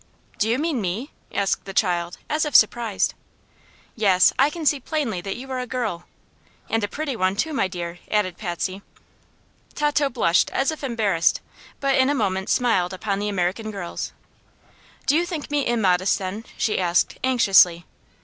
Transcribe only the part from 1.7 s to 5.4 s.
child, as if surprised. "Yes; I can see plainly that